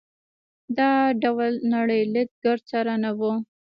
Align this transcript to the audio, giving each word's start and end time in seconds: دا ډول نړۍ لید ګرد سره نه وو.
دا 0.77 0.91
ډول 1.23 1.53
نړۍ 1.73 2.01
لید 2.13 2.29
ګرد 2.43 2.63
سره 2.71 2.93
نه 3.03 3.11
وو. 3.19 3.33